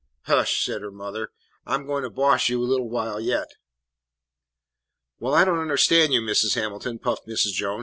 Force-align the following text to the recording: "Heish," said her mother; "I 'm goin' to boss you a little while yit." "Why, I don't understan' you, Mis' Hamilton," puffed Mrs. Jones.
"Heish," 0.27 0.63
said 0.65 0.81
her 0.81 0.89
mother; 0.89 1.29
"I 1.63 1.75
'm 1.75 1.85
goin' 1.85 2.01
to 2.01 2.09
boss 2.09 2.49
you 2.49 2.59
a 2.59 2.65
little 2.65 2.89
while 2.89 3.19
yit." 3.19 3.53
"Why, 5.19 5.43
I 5.43 5.45
don't 5.45 5.59
understan' 5.59 6.11
you, 6.11 6.21
Mis' 6.23 6.55
Hamilton," 6.55 6.97
puffed 6.97 7.27
Mrs. 7.27 7.51
Jones. 7.53 7.79